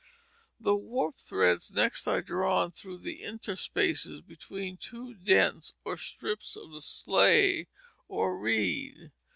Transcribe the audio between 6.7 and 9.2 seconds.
the sley or reed.